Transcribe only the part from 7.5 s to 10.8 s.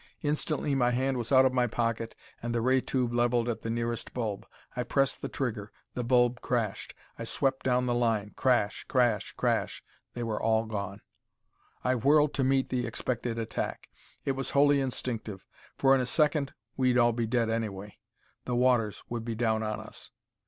down the line. Crash, crash, crash they were all